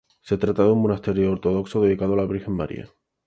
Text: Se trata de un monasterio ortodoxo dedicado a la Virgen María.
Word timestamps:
Se 0.21 0.35
trata 0.35 0.63
de 0.63 0.71
un 0.71 0.81
monasterio 0.81 1.31
ortodoxo 1.31 1.79
dedicado 1.79 2.13
a 2.13 2.17
la 2.17 2.25
Virgen 2.25 2.55
María. 2.55 2.87